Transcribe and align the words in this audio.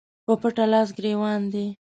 په 0.25 0.33
پټه 0.41 0.65
لاس 0.71 0.89
ګرېوان 0.97 1.41
دي 1.53 1.65